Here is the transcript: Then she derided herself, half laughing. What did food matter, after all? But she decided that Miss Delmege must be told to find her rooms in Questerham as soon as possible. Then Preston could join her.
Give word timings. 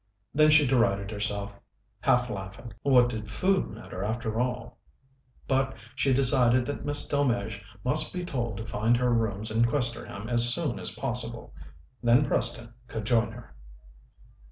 Then 0.33 0.49
she 0.49 0.65
derided 0.65 1.11
herself, 1.11 1.51
half 1.99 2.27
laughing. 2.27 2.73
What 2.81 3.07
did 3.09 3.29
food 3.29 3.69
matter, 3.69 4.03
after 4.03 4.39
all? 4.41 4.79
But 5.47 5.75
she 5.95 6.11
decided 6.11 6.65
that 6.65 6.83
Miss 6.83 7.07
Delmege 7.07 7.61
must 7.83 8.11
be 8.11 8.25
told 8.25 8.57
to 8.57 8.65
find 8.65 8.97
her 8.97 9.13
rooms 9.13 9.51
in 9.51 9.63
Questerham 9.63 10.27
as 10.27 10.51
soon 10.51 10.79
as 10.79 10.95
possible. 10.95 11.53
Then 12.01 12.25
Preston 12.25 12.73
could 12.87 13.05
join 13.05 13.31
her. 13.33 13.53